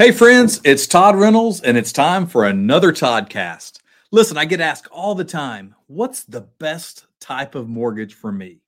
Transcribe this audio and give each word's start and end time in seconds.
Hey, 0.00 0.12
friends, 0.12 0.62
it's 0.64 0.86
Todd 0.86 1.14
Reynolds, 1.14 1.60
and 1.60 1.76
it's 1.76 1.92
time 1.92 2.26
for 2.26 2.46
another 2.46 2.90
Toddcast. 2.90 3.80
Listen, 4.10 4.38
I 4.38 4.46
get 4.46 4.58
asked 4.58 4.88
all 4.90 5.14
the 5.14 5.26
time 5.26 5.74
what's 5.88 6.24
the 6.24 6.40
best 6.40 7.04
type 7.20 7.54
of 7.54 7.68
mortgage 7.68 8.14
for 8.14 8.32
me? 8.32 8.62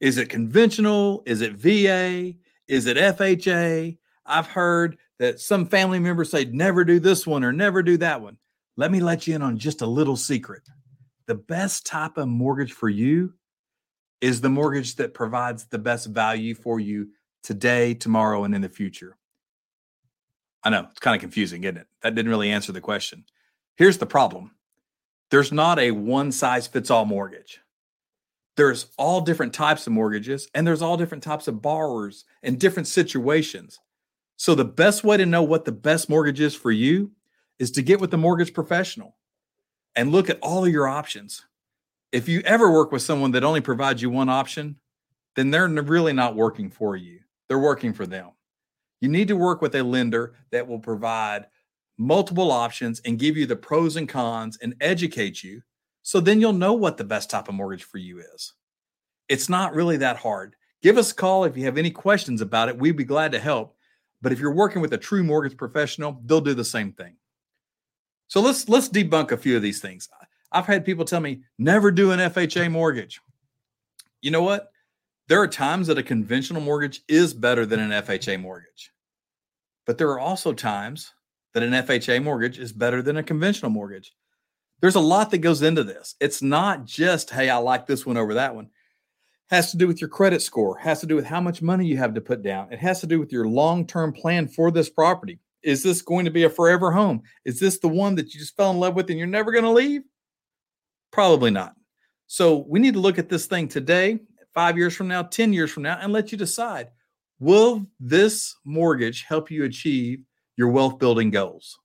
Is 0.00 0.16
it 0.16 0.30
conventional? 0.30 1.22
Is 1.26 1.42
it 1.42 1.52
VA? 1.52 2.32
Is 2.68 2.86
it 2.86 2.96
FHA? 2.96 3.98
I've 4.24 4.46
heard 4.46 4.96
that 5.18 5.40
some 5.40 5.66
family 5.66 5.98
members 5.98 6.30
say 6.30 6.46
never 6.46 6.86
do 6.86 7.00
this 7.00 7.26
one 7.26 7.44
or 7.44 7.52
never 7.52 7.82
do 7.82 7.98
that 7.98 8.22
one. 8.22 8.38
Let 8.78 8.90
me 8.90 9.00
let 9.00 9.26
you 9.26 9.34
in 9.34 9.42
on 9.42 9.58
just 9.58 9.82
a 9.82 9.86
little 9.86 10.16
secret. 10.16 10.62
The 11.26 11.34
best 11.34 11.84
type 11.84 12.16
of 12.16 12.28
mortgage 12.28 12.72
for 12.72 12.88
you 12.88 13.34
is 14.22 14.40
the 14.40 14.48
mortgage 14.48 14.96
that 14.96 15.12
provides 15.12 15.66
the 15.66 15.78
best 15.78 16.06
value 16.06 16.54
for 16.54 16.80
you 16.80 17.08
today, 17.42 17.92
tomorrow, 17.92 18.44
and 18.44 18.54
in 18.54 18.62
the 18.62 18.70
future. 18.70 19.18
I 20.66 20.68
know 20.68 20.88
it's 20.90 20.98
kind 20.98 21.14
of 21.14 21.20
confusing, 21.20 21.62
isn't 21.62 21.76
it? 21.76 21.86
That 22.02 22.16
didn't 22.16 22.28
really 22.28 22.50
answer 22.50 22.72
the 22.72 22.80
question. 22.80 23.24
Here's 23.76 23.98
the 23.98 24.06
problem 24.06 24.50
there's 25.30 25.52
not 25.52 25.78
a 25.78 25.92
one 25.92 26.32
size 26.32 26.66
fits 26.66 26.90
all 26.90 27.04
mortgage. 27.04 27.60
There's 28.56 28.86
all 28.98 29.20
different 29.20 29.52
types 29.52 29.86
of 29.86 29.92
mortgages, 29.92 30.48
and 30.54 30.66
there's 30.66 30.82
all 30.82 30.96
different 30.96 31.22
types 31.22 31.46
of 31.46 31.62
borrowers 31.62 32.24
and 32.42 32.58
different 32.58 32.88
situations. 32.88 33.78
So, 34.36 34.56
the 34.56 34.64
best 34.64 35.04
way 35.04 35.16
to 35.16 35.24
know 35.24 35.44
what 35.44 35.66
the 35.66 35.72
best 35.72 36.08
mortgage 36.08 36.40
is 36.40 36.56
for 36.56 36.72
you 36.72 37.12
is 37.60 37.70
to 37.72 37.82
get 37.82 38.00
with 38.00 38.10
the 38.10 38.18
mortgage 38.18 38.52
professional 38.52 39.16
and 39.94 40.10
look 40.10 40.28
at 40.28 40.40
all 40.42 40.66
of 40.66 40.72
your 40.72 40.88
options. 40.88 41.46
If 42.10 42.28
you 42.28 42.40
ever 42.40 42.72
work 42.72 42.90
with 42.90 43.02
someone 43.02 43.30
that 43.32 43.44
only 43.44 43.60
provides 43.60 44.02
you 44.02 44.10
one 44.10 44.28
option, 44.28 44.80
then 45.36 45.52
they're 45.52 45.68
really 45.68 46.12
not 46.12 46.34
working 46.34 46.70
for 46.70 46.96
you. 46.96 47.20
They're 47.46 47.56
working 47.56 47.92
for 47.92 48.04
them. 48.04 48.32
You 49.00 49.08
need 49.08 49.28
to 49.28 49.36
work 49.36 49.60
with 49.60 49.74
a 49.74 49.82
lender 49.82 50.34
that 50.50 50.66
will 50.66 50.78
provide 50.78 51.46
multiple 51.98 52.50
options 52.50 53.00
and 53.04 53.18
give 53.18 53.36
you 53.36 53.46
the 53.46 53.56
pros 53.56 53.96
and 53.96 54.08
cons 54.08 54.58
and 54.62 54.74
educate 54.80 55.42
you. 55.42 55.62
So 56.02 56.20
then 56.20 56.40
you'll 56.40 56.52
know 56.52 56.72
what 56.72 56.96
the 56.96 57.04
best 57.04 57.30
type 57.30 57.48
of 57.48 57.54
mortgage 57.54 57.84
for 57.84 57.98
you 57.98 58.20
is. 58.20 58.54
It's 59.28 59.48
not 59.48 59.74
really 59.74 59.96
that 59.98 60.16
hard. 60.16 60.54
Give 60.82 60.98
us 60.98 61.10
a 61.10 61.14
call 61.14 61.44
if 61.44 61.56
you 61.56 61.64
have 61.64 61.78
any 61.78 61.90
questions 61.90 62.40
about 62.40 62.68
it. 62.68 62.78
We'd 62.78 62.96
be 62.96 63.04
glad 63.04 63.32
to 63.32 63.40
help. 63.40 63.76
But 64.22 64.32
if 64.32 64.38
you're 64.38 64.54
working 64.54 64.80
with 64.80 64.92
a 64.92 64.98
true 64.98 65.24
mortgage 65.24 65.56
professional, 65.56 66.20
they'll 66.24 66.40
do 66.40 66.54
the 66.54 66.64
same 66.64 66.92
thing. 66.92 67.16
So 68.28 68.40
let's 68.40 68.68
let's 68.68 68.88
debunk 68.88 69.30
a 69.30 69.36
few 69.36 69.56
of 69.56 69.62
these 69.62 69.80
things. 69.80 70.08
I've 70.52 70.66
had 70.66 70.84
people 70.84 71.04
tell 71.04 71.20
me 71.20 71.42
never 71.58 71.90
do 71.90 72.12
an 72.12 72.20
FHA 72.20 72.70
mortgage. 72.70 73.20
You 74.20 74.30
know 74.30 74.42
what? 74.42 74.70
There 75.28 75.40
are 75.40 75.48
times 75.48 75.88
that 75.88 75.98
a 75.98 76.04
conventional 76.04 76.62
mortgage 76.62 77.02
is 77.08 77.34
better 77.34 77.66
than 77.66 77.80
an 77.80 77.90
FHA 77.90 78.40
mortgage. 78.40 78.92
But 79.84 79.98
there 79.98 80.10
are 80.10 80.20
also 80.20 80.52
times 80.52 81.12
that 81.52 81.64
an 81.64 81.72
FHA 81.72 82.22
mortgage 82.22 82.58
is 82.58 82.72
better 82.72 83.02
than 83.02 83.16
a 83.16 83.22
conventional 83.22 83.70
mortgage. 83.70 84.12
There's 84.80 84.94
a 84.94 85.00
lot 85.00 85.30
that 85.30 85.38
goes 85.38 85.62
into 85.62 85.82
this. 85.82 86.14
It's 86.20 86.42
not 86.42 86.84
just, 86.84 87.30
hey, 87.30 87.50
I 87.50 87.56
like 87.56 87.86
this 87.86 88.06
one 88.06 88.16
over 88.16 88.34
that 88.34 88.54
one. 88.54 88.66
It 88.66 89.54
has 89.54 89.70
to 89.72 89.76
do 89.76 89.88
with 89.88 90.00
your 90.00 90.10
credit 90.10 90.42
score, 90.42 90.78
it 90.78 90.82
has 90.82 91.00
to 91.00 91.06
do 91.06 91.16
with 91.16 91.24
how 91.24 91.40
much 91.40 91.62
money 91.62 91.86
you 91.86 91.96
have 91.96 92.14
to 92.14 92.20
put 92.20 92.42
down. 92.42 92.72
It 92.72 92.78
has 92.80 93.00
to 93.00 93.06
do 93.06 93.18
with 93.18 93.32
your 93.32 93.48
long-term 93.48 94.12
plan 94.12 94.48
for 94.48 94.70
this 94.70 94.90
property. 94.90 95.40
Is 95.62 95.82
this 95.82 96.02
going 96.02 96.24
to 96.26 96.30
be 96.30 96.44
a 96.44 96.50
forever 96.50 96.92
home? 96.92 97.22
Is 97.44 97.58
this 97.58 97.78
the 97.78 97.88
one 97.88 98.14
that 98.16 98.32
you 98.32 98.38
just 98.38 98.56
fell 98.56 98.70
in 98.70 98.78
love 98.78 98.94
with 98.94 99.10
and 99.10 99.18
you're 99.18 99.26
never 99.26 99.50
going 99.50 99.64
to 99.64 99.70
leave? 99.70 100.02
Probably 101.10 101.50
not. 101.50 101.74
So 102.28 102.64
we 102.68 102.78
need 102.78 102.94
to 102.94 103.00
look 103.00 103.18
at 103.18 103.28
this 103.28 103.46
thing 103.46 103.66
today, 103.66 104.20
five 104.56 104.78
years 104.78 104.96
from 104.96 105.06
now, 105.06 105.22
10 105.22 105.52
years 105.52 105.70
from 105.70 105.82
now, 105.82 105.98
and 106.00 106.12
let 106.12 106.32
you 106.32 106.38
decide 106.38 106.88
will 107.38 107.86
this 108.00 108.56
mortgage 108.64 109.22
help 109.22 109.50
you 109.50 109.64
achieve 109.64 110.20
your 110.56 110.68
wealth 110.68 110.98
building 110.98 111.30
goals? 111.30 111.78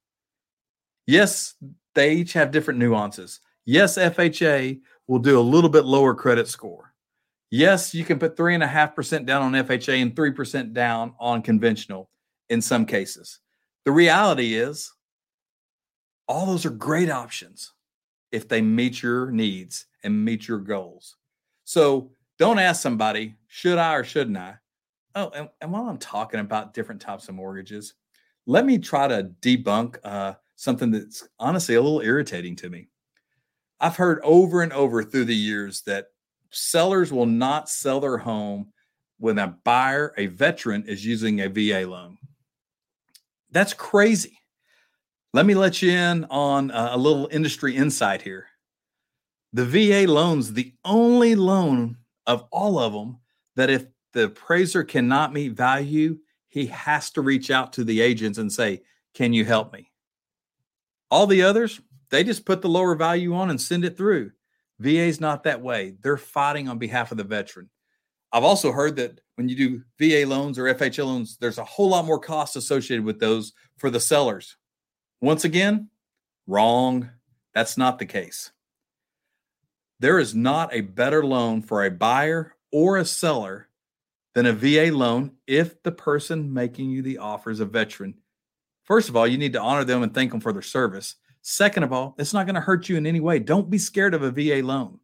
Yes, 1.05 1.55
they 1.93 2.14
each 2.14 2.31
have 2.31 2.52
different 2.52 2.80
nuances. 2.80 3.42
Yes, 3.65 3.98
FHA 3.98 4.80
will 5.08 5.20
do 5.20 5.37
a 5.37 5.42
little 5.42 5.70
bit 5.70 5.83
lower 5.83 6.15
credit 6.15 6.48
score. 6.48 6.93
Yes, 7.49 7.93
you 7.93 8.05
can 8.05 8.17
put 8.17 8.37
3.5% 8.37 9.26
down 9.26 9.42
on 9.42 9.65
FHA 9.65 10.02
and 10.02 10.15
3% 10.15 10.71
down 10.71 11.14
on 11.20 11.42
conventional 11.42 12.10
in 12.49 12.61
some 12.61 12.86
cases. 12.86 13.39
The 13.83 13.92
reality 13.92 14.55
is, 14.55 14.93
all 16.30 16.45
those 16.45 16.65
are 16.65 16.70
great 16.70 17.10
options 17.10 17.73
if 18.31 18.48
they 18.48 18.61
meet 18.61 19.04
your 19.04 19.30
needs 19.31 19.87
and 20.05 20.23
meet 20.23 20.48
your 20.48 20.60
goals. 20.60 21.17
So 21.65 22.11
don't 22.42 22.58
ask 22.58 22.82
somebody, 22.82 23.36
should 23.46 23.78
I 23.78 23.94
or 23.94 24.04
shouldn't 24.04 24.36
I? 24.36 24.56
Oh, 25.14 25.30
and, 25.30 25.48
and 25.62 25.72
while 25.72 25.88
I'm 25.88 26.00
talking 26.00 26.40
about 26.40 26.74
different 26.74 27.00
types 27.00 27.30
of 27.30 27.36
mortgages, 27.36 27.94
let 28.48 28.66
me 28.66 28.80
try 28.80 29.08
to 29.08 29.30
debunk 29.42 29.98
uh, 30.04 30.34
something 30.56 30.90
that's 30.90 31.28
honestly 31.38 31.76
a 31.76 31.82
little 31.82 32.02
irritating 32.02 32.56
to 32.56 32.70
me. 32.72 32.88
I've 33.80 33.96
heard 33.96 34.22
over 34.24 34.64
and 34.64 34.74
over 34.74 35.04
through 35.04 35.26
the 35.26 35.36
years 35.36 35.84
that 35.84 36.08
sellers 36.50 37.14
will 37.14 37.28
not 37.28 37.70
sell 37.70 38.00
their 38.00 38.18
home 38.18 38.73
when 39.20 39.38
a 39.38 39.56
buyer, 39.64 40.12
a 40.18 40.26
veteran, 40.26 40.84
is 40.88 41.06
using 41.06 41.42
a 41.42 41.48
VA 41.48 41.88
loan. 41.88 42.18
That's 43.52 43.76
crazy. 43.76 44.40
Let 45.32 45.46
me 45.46 45.54
let 45.54 45.84
you 45.84 45.92
in 45.92 46.26
on 46.32 46.72
a 46.72 46.98
little 46.98 47.30
industry 47.32 47.76
insight 47.76 48.23
here. 48.23 48.48
The 49.54 49.66
VA 49.66 50.12
loan's 50.12 50.54
the 50.54 50.73
only 50.84 51.36
loan 51.36 51.98
of 52.31 52.45
all 52.52 52.80
of 52.80 52.93
them 52.93 53.17
that 53.55 53.69
if 53.69 53.86
the 54.14 54.25
appraiser 54.25 54.83
cannot 54.83 55.33
meet 55.33 55.52
value, 55.53 56.17
he 56.47 56.65
has 56.67 57.11
to 57.11 57.21
reach 57.21 57.52
out 57.52 57.73
to 57.73 57.83
the 57.83 58.02
agents 58.02 58.37
and 58.37 58.52
say, 58.52 58.81
Can 59.14 59.33
you 59.33 59.45
help 59.45 59.73
me? 59.73 59.92
All 61.09 61.27
the 61.27 61.43
others, 61.43 61.81
they 62.09 62.23
just 62.23 62.45
put 62.45 62.61
the 62.61 62.69
lower 62.69 62.95
value 62.95 63.36
on 63.36 63.49
and 63.49 63.59
send 63.59 63.83
it 63.86 63.97
through. 63.97 64.31
VA's 64.80 65.19
not 65.19 65.43
that 65.43 65.61
way. 65.61 65.95
They're 66.02 66.17
fighting 66.17 66.67
on 66.67 66.77
behalf 66.77 67.11
of 67.11 67.17
the 67.17 67.23
veteran. 67.23 67.69
I've 68.31 68.45
also 68.45 68.71
heard 68.71 68.95
that 68.95 69.19
when 69.36 69.49
you 69.49 69.55
do 69.55 69.83
VA 69.99 70.27
loans 70.27 70.58
or 70.58 70.73
FHA 70.73 71.05
loans, 71.05 71.37
there's 71.39 71.58
a 71.58 71.65
whole 71.65 71.89
lot 71.89 72.05
more 72.05 72.19
cost 72.19 72.55
associated 72.55 73.05
with 73.05 73.19
those 73.19 73.53
for 73.77 73.89
the 73.89 73.99
sellers. 73.99 74.55
Once 75.19 75.43
again, 75.43 75.89
wrong. 76.48 77.09
That's 77.53 77.77
not 77.77 77.99
the 77.99 78.05
case. 78.05 78.52
There 80.02 80.17
is 80.17 80.34
not 80.34 80.73
a 80.73 80.82
better 80.82 81.23
loan 81.23 81.62
for 81.62 81.86
a 81.86 81.92
buyer 81.92 82.56
or 82.72 82.98
a 82.98 83.06
seller 83.06 83.67
than 84.34 84.48
a 84.48 84.52
VA 84.52 84.89
loan 84.92 85.34
if 85.45 85.84
the 85.84 85.92
person 85.92 86.52
making 86.52 86.89
you 86.89 87.04
the 87.04 87.20
offer 87.20 87.52
is 87.52 87.60
a 87.60 87.66
veteran. 87.66 88.16
First 88.84 89.10
of 89.10 89.16
all, 89.16 89.28
you 89.28 89.38
need 89.38 89.54
to 89.54 89.61
honor 89.61 89.84
them 89.84 90.02
and 90.02 90.11
thank 90.11 90.32
them 90.32 90.40
for 90.40 90.54
their 90.54 90.64
service. 90.64 91.17
Second 91.44 91.84
of 91.84 91.94
all, 91.94 92.16
it's 92.17 92.34
not 92.34 92.48
going 92.48 92.56
to 92.56 92.61
hurt 92.61 92.90
you 92.90 92.98
in 92.98 93.06
any 93.06 93.20
way. 93.20 93.38
Don't 93.38 93.70
be 93.70 93.78
scared 93.78 94.16
of 94.16 94.23
a 94.23 94.32
VA 94.32 94.66
loan. 94.66 95.00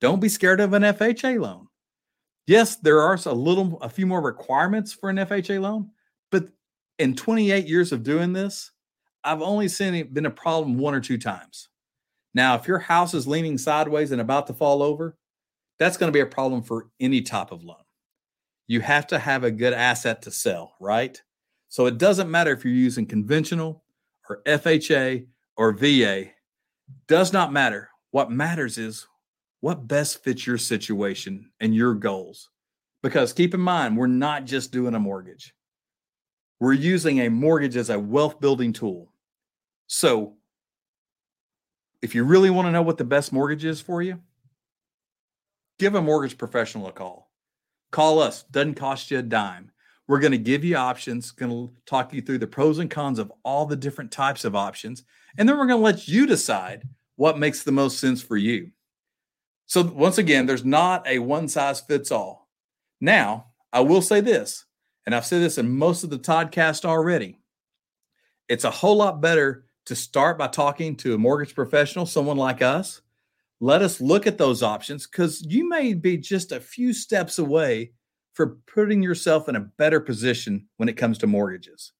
Don't 0.00 0.20
be 0.20 0.28
scared 0.28 0.58
of 0.58 0.72
an 0.72 0.82
FHA 0.82 1.38
loan. 1.38 1.68
Yes, 2.48 2.74
there 2.74 3.02
are 3.02 3.16
a 3.24 3.32
little, 3.32 3.78
a 3.80 3.88
few 3.88 4.06
more 4.06 4.20
requirements 4.20 4.92
for 4.92 5.10
an 5.10 5.16
FHA 5.16 5.60
loan, 5.60 5.90
but 6.32 6.48
in 6.98 7.14
28 7.14 7.68
years 7.68 7.92
of 7.92 8.02
doing 8.02 8.32
this, 8.32 8.72
I've 9.22 9.42
only 9.42 9.68
seen 9.68 9.94
it 9.94 10.12
been 10.12 10.26
a 10.26 10.30
problem 10.30 10.76
one 10.76 10.94
or 10.94 11.00
two 11.00 11.18
times. 11.18 11.68
Now, 12.34 12.54
if 12.54 12.68
your 12.68 12.78
house 12.78 13.14
is 13.14 13.26
leaning 13.26 13.58
sideways 13.58 14.12
and 14.12 14.20
about 14.20 14.46
to 14.46 14.54
fall 14.54 14.82
over, 14.82 15.16
that's 15.78 15.96
going 15.96 16.12
to 16.12 16.16
be 16.16 16.20
a 16.20 16.26
problem 16.26 16.62
for 16.62 16.88
any 17.00 17.22
type 17.22 17.50
of 17.52 17.64
loan 17.64 17.76
you 18.70 18.80
have 18.80 19.04
to 19.04 19.18
have 19.18 19.42
a 19.42 19.50
good 19.50 19.72
asset 19.72 20.22
to 20.22 20.30
sell, 20.30 20.76
right? 20.78 21.20
So 21.70 21.86
it 21.86 21.98
doesn't 21.98 22.30
matter 22.30 22.52
if 22.52 22.64
you're 22.64 22.72
using 22.72 23.04
conventional 23.04 23.82
or 24.28 24.42
FHA 24.46 25.26
or 25.56 25.72
VA, 25.72 26.26
does 27.08 27.32
not 27.32 27.52
matter. 27.52 27.90
What 28.12 28.30
matters 28.30 28.78
is 28.78 29.08
what 29.58 29.88
best 29.88 30.22
fits 30.22 30.46
your 30.46 30.56
situation 30.56 31.50
and 31.58 31.74
your 31.74 31.94
goals. 31.94 32.48
Because 33.02 33.32
keep 33.32 33.54
in 33.54 33.60
mind, 33.60 33.96
we're 33.96 34.06
not 34.06 34.44
just 34.44 34.70
doing 34.70 34.94
a 34.94 35.00
mortgage. 35.00 35.52
We're 36.60 36.74
using 36.74 37.22
a 37.22 37.28
mortgage 37.28 37.76
as 37.76 37.90
a 37.90 37.98
wealth 37.98 38.40
building 38.40 38.72
tool. 38.72 39.12
So, 39.88 40.36
if 42.02 42.14
you 42.14 42.24
really 42.24 42.50
want 42.50 42.66
to 42.66 42.72
know 42.72 42.82
what 42.82 42.98
the 42.98 43.04
best 43.04 43.32
mortgage 43.32 43.64
is 43.64 43.80
for 43.80 44.02
you, 44.02 44.20
give 45.78 45.94
a 45.94 46.02
mortgage 46.02 46.38
professional 46.38 46.88
a 46.88 46.92
call. 46.92 47.30
Call 47.90 48.20
us. 48.20 48.44
Doesn't 48.44 48.74
cost 48.74 49.10
you 49.10 49.18
a 49.18 49.22
dime. 49.22 49.70
We're 50.06 50.20
going 50.20 50.32
to 50.32 50.38
give 50.38 50.64
you 50.64 50.76
options, 50.76 51.30
going 51.30 51.50
to 51.50 51.72
talk 51.86 52.12
you 52.12 52.20
through 52.20 52.38
the 52.38 52.46
pros 52.46 52.78
and 52.78 52.90
cons 52.90 53.18
of 53.18 53.32
all 53.44 53.66
the 53.66 53.76
different 53.76 54.10
types 54.10 54.44
of 54.44 54.56
options. 54.56 55.04
And 55.38 55.48
then 55.48 55.56
we're 55.56 55.66
going 55.66 55.80
to 55.80 55.84
let 55.84 56.08
you 56.08 56.26
decide 56.26 56.88
what 57.16 57.38
makes 57.38 57.62
the 57.62 57.72
most 57.72 57.98
sense 57.98 58.22
for 58.22 58.36
you. 58.36 58.70
So, 59.66 59.82
once 59.82 60.18
again, 60.18 60.46
there's 60.46 60.64
not 60.64 61.06
a 61.06 61.20
one 61.20 61.46
size 61.46 61.80
fits 61.80 62.10
all. 62.10 62.48
Now, 63.00 63.46
I 63.72 63.80
will 63.80 64.02
say 64.02 64.20
this, 64.20 64.64
and 65.06 65.14
I've 65.14 65.26
said 65.26 65.42
this 65.42 65.58
in 65.58 65.70
most 65.70 66.02
of 66.02 66.10
the 66.10 66.18
Toddcast 66.18 66.84
already. 66.84 67.38
It's 68.48 68.64
a 68.64 68.70
whole 68.70 68.96
lot 68.96 69.20
better 69.20 69.64
to 69.86 69.96
start 69.96 70.38
by 70.38 70.48
talking 70.48 70.96
to 70.96 71.14
a 71.14 71.18
mortgage 71.18 71.54
professional, 71.54 72.06
someone 72.06 72.36
like 72.36 72.62
us, 72.62 73.00
let 73.60 73.82
us 73.82 74.00
look 74.00 74.26
at 74.26 74.38
those 74.38 74.62
options 74.62 75.06
because 75.06 75.44
you 75.46 75.68
may 75.68 75.92
be 75.92 76.16
just 76.16 76.52
a 76.52 76.60
few 76.60 76.92
steps 76.92 77.38
away 77.38 77.92
for 78.32 78.58
putting 78.72 79.02
yourself 79.02 79.48
in 79.48 79.56
a 79.56 79.60
better 79.60 80.00
position 80.00 80.66
when 80.78 80.88
it 80.88 80.96
comes 80.96 81.18
to 81.18 81.26
mortgages. 81.26 81.92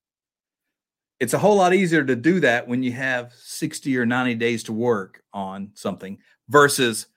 It's 1.19 1.35
a 1.35 1.39
whole 1.39 1.57
lot 1.57 1.75
easier 1.75 2.03
to 2.03 2.17
do 2.17 2.41
that 2.41 2.67
when 2.67 2.83
you 2.83 2.93
have 2.93 3.35
60 3.35 3.97
or 3.99 4.07
90 4.07 4.37
days 4.37 4.63
to 4.65 4.73
work 4.73 5.23
on 5.35 5.71
something 5.75 6.17
versus, 6.49 7.09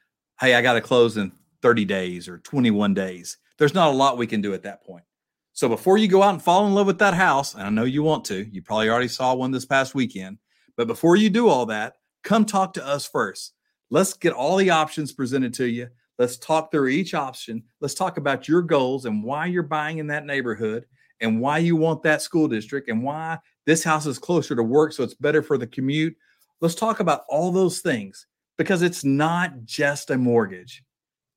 hey, 0.42 0.56
I 0.56 0.62
got 0.62 0.74
to 0.74 0.82
close 0.82 1.16
in 1.16 1.32
30 1.62 1.86
days 1.86 2.28
or 2.28 2.40
21 2.40 2.94
days. 2.94 3.38
There's 3.58 3.74
not 3.74 3.90
a 3.90 3.96
lot 3.96 4.18
we 4.18 4.28
can 4.28 4.42
do 4.42 4.54
at 4.54 4.64
that 4.64 4.84
point. 4.84 5.06
So 5.54 5.70
before 5.70 5.98
you 5.98 6.10
go 6.10 6.22
out 6.22 6.34
and 6.34 6.42
fall 6.42 6.68
in 6.68 6.74
love 6.74 6.88
with 6.88 7.00
that 7.00 7.14
house, 7.14 7.54
and 7.54 7.64
I 7.64 7.70
know 7.70 7.86
you 7.86 8.04
want 8.04 8.26
to, 8.26 8.44
you 8.52 8.62
probably 8.62 8.90
already 8.90 9.08
saw 9.08 9.34
one 9.36 9.52
this 9.52 9.66
past 9.66 9.96
weekend, 9.96 10.40
but 10.78 10.88
before 10.88 11.16
you 11.16 11.30
do 11.30 11.48
all 11.48 11.66
that, 11.68 11.96
come 12.24 12.46
talk 12.46 12.74
to 12.74 12.86
us 12.86 13.06
first. 13.06 13.54
Let's 13.90 14.14
get 14.14 14.34
all 14.34 14.58
the 14.58 14.70
options 14.70 15.12
presented 15.12 15.54
to 15.56 15.66
you. 15.66 15.88
Let's 16.18 16.38
talk 16.38 16.72
through 16.72 16.90
each 16.90 17.14
option. 17.14 17.64
Let's 17.82 17.94
talk 17.94 18.18
about 18.18 18.48
your 18.48 18.62
goals 18.62 19.06
and 19.06 19.24
why 19.24 19.48
you're 19.48 19.64
buying 19.64 19.98
in 19.98 20.08
that 20.08 20.26
neighborhood 20.26 20.86
and 21.22 21.40
why 21.40 21.60
you 21.60 21.76
want 21.76 22.04
that 22.04 22.22
school 22.22 22.48
district 22.48 22.90
and 22.90 23.04
why 23.04 23.40
this 23.66 23.84
house 23.84 24.06
is 24.06 24.20
closer 24.20 24.56
to 24.56 24.64
work 24.64 24.94
so 24.94 25.04
it's 25.04 25.14
better 25.14 25.42
for 25.42 25.58
the 25.58 25.68
commute. 25.68 26.16
Let's 26.62 26.76
talk 26.76 27.00
about 27.00 27.24
all 27.30 27.52
those 27.52 27.80
things 27.80 28.28
because 28.58 28.82
it's 28.82 29.04
not 29.04 29.66
just 29.66 30.12
a 30.12 30.18
mortgage. 30.18 30.84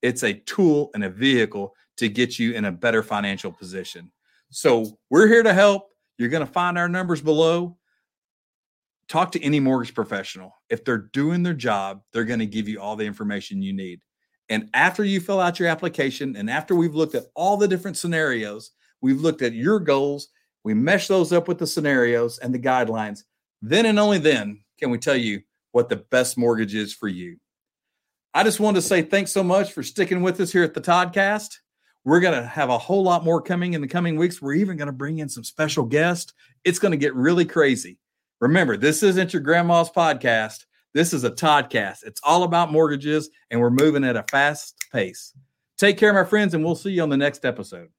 It's 0.01 0.23
a 0.23 0.33
tool 0.33 0.91
and 0.93 1.03
a 1.03 1.09
vehicle 1.09 1.73
to 1.97 2.09
get 2.09 2.37
you 2.37 2.53
in 2.53 2.65
a 2.65 2.71
better 2.71 3.01
financial 3.01 3.51
position. 3.51 4.11
So, 4.49 4.97
we're 5.09 5.27
here 5.27 5.43
to 5.43 5.53
help. 5.53 5.89
You're 6.17 6.29
going 6.29 6.45
to 6.45 6.51
find 6.51 6.77
our 6.77 6.87
numbers 6.87 7.21
below. 7.21 7.77
Talk 9.09 9.31
to 9.31 9.43
any 9.43 9.59
mortgage 9.59 9.93
professional. 9.93 10.53
If 10.69 10.83
they're 10.83 11.09
doing 11.13 11.43
their 11.43 11.53
job, 11.53 12.01
they're 12.11 12.25
going 12.25 12.39
to 12.39 12.45
give 12.45 12.67
you 12.67 12.81
all 12.81 12.95
the 12.95 13.05
information 13.05 13.61
you 13.61 13.73
need. 13.73 14.01
And 14.49 14.69
after 14.73 15.03
you 15.03 15.19
fill 15.21 15.39
out 15.39 15.59
your 15.59 15.69
application, 15.69 16.35
and 16.35 16.49
after 16.49 16.75
we've 16.75 16.95
looked 16.95 17.15
at 17.15 17.27
all 17.35 17.57
the 17.57 17.67
different 17.67 17.97
scenarios, 17.97 18.71
we've 19.01 19.21
looked 19.21 19.41
at 19.41 19.53
your 19.53 19.79
goals, 19.79 20.29
we 20.63 20.73
mesh 20.73 21.07
those 21.07 21.31
up 21.31 21.47
with 21.47 21.57
the 21.57 21.67
scenarios 21.67 22.37
and 22.39 22.53
the 22.53 22.59
guidelines. 22.59 23.23
Then 23.61 23.85
and 23.85 23.99
only 23.99 24.17
then 24.19 24.61
can 24.79 24.89
we 24.89 24.97
tell 24.97 25.15
you 25.15 25.41
what 25.71 25.89
the 25.89 25.95
best 25.95 26.37
mortgage 26.37 26.75
is 26.75 26.93
for 26.93 27.07
you. 27.07 27.37
I 28.33 28.43
just 28.43 28.59
wanted 28.59 28.81
to 28.81 28.87
say 28.87 29.01
thanks 29.01 29.31
so 29.31 29.43
much 29.43 29.71
for 29.71 29.83
sticking 29.83 30.21
with 30.21 30.39
us 30.39 30.51
here 30.51 30.63
at 30.63 30.73
the 30.73 30.81
Toddcast. 30.81 31.55
We're 32.03 32.19
going 32.19 32.41
to 32.41 32.47
have 32.47 32.69
a 32.69 32.77
whole 32.77 33.03
lot 33.03 33.23
more 33.23 33.41
coming 33.41 33.73
in 33.73 33.81
the 33.81 33.87
coming 33.87 34.15
weeks. 34.17 34.41
We're 34.41 34.53
even 34.53 34.77
going 34.77 34.87
to 34.87 34.93
bring 34.93 35.19
in 35.19 35.29
some 35.29 35.43
special 35.43 35.85
guests. 35.85 36.33
It's 36.63 36.79
going 36.79 36.91
to 36.91 36.97
get 36.97 37.15
really 37.15 37.45
crazy. 37.45 37.99
Remember, 38.39 38.77
this 38.77 39.01
isn't 39.01 39.33
your 39.33 39.41
grandma's 39.41 39.89
podcast. 39.89 40.65
This 40.93 41.13
is 41.13 41.23
a 41.23 41.31
Toddcast. 41.31 42.03
It's 42.05 42.21
all 42.23 42.43
about 42.43 42.71
mortgages, 42.71 43.29
and 43.49 43.59
we're 43.59 43.69
moving 43.69 44.03
at 44.03 44.15
a 44.15 44.23
fast 44.29 44.75
pace. 44.91 45.33
Take 45.77 45.97
care, 45.97 46.13
my 46.13 46.23
friends, 46.23 46.53
and 46.53 46.63
we'll 46.63 46.75
see 46.75 46.91
you 46.91 47.03
on 47.03 47.09
the 47.09 47.17
next 47.17 47.45
episode. 47.45 47.89